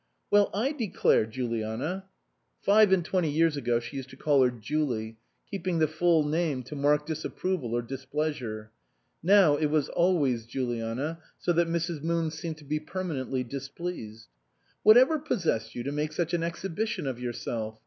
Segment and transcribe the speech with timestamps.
[0.31, 2.05] "Well, I declare, Juliana"
[2.63, 6.23] (five and twenty years ago she used to call her" Jooley," keep ing the full
[6.27, 8.71] name to mark disapproval or dis pleasure.
[9.21, 12.01] Now it was always Juliana, so that Mrs.
[12.01, 14.29] Moon seemed to be permanently displeased)
[14.81, 17.79] "whatever possessed you to make such an exhibition of yourself?